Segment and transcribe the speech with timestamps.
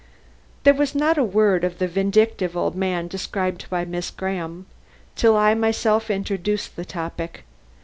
[0.63, 4.65] There was not a word of the vindictive old man described by Miss Graham,
[5.15, 7.43] till I myself introduced the topic.